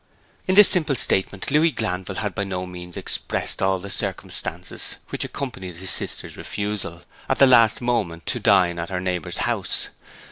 In 0.47 0.55
his 0.55 0.67
simple 0.67 0.95
statement 0.95 1.51
Louis 1.51 1.69
Glanville 1.69 2.15
had 2.15 2.33
by 2.33 2.43
no 2.43 2.65
means 2.65 2.97
expressed 2.97 3.61
all 3.61 3.77
the 3.77 3.91
circumstances 3.91 4.95
which 5.09 5.23
accompanied 5.23 5.75
his 5.75 5.91
sister's 5.91 6.37
refusal, 6.37 7.03
at 7.29 7.37
the 7.37 7.45
last 7.45 7.81
moment, 7.81 8.25
to 8.25 8.39
dine 8.39 8.79
at 8.79 8.89
her 8.89 8.99
neighbour's 8.99 9.37
house. 9.45 9.89